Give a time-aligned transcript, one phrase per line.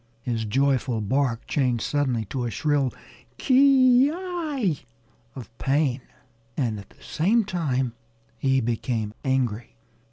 [0.23, 2.91] His joyful bark changed suddenly to a shrill
[3.37, 4.83] ki yi
[5.35, 6.01] of pain.
[6.57, 7.93] And at the same time
[8.39, 9.75] he became angry.